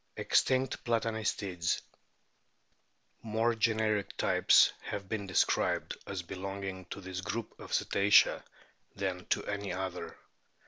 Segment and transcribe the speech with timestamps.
[0.17, 1.83] EXTINCT PLATANISTIDS
[3.21, 8.43] More generic types have been described as be longing to this group of the Cetacea
[8.95, 10.17] than to any other.